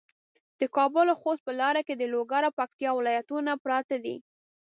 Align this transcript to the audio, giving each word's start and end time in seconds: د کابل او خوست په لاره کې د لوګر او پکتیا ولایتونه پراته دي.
د 0.59 0.61
کابل 0.75 1.05
او 1.11 1.17
خوست 1.21 1.41
په 1.45 1.53
لاره 1.61 1.81
کې 1.87 1.93
د 1.97 2.03
لوګر 2.13 2.41
او 2.45 2.55
پکتیا 2.59 2.89
ولایتونه 2.93 3.51
پراته 3.63 3.95
دي. 4.05 4.15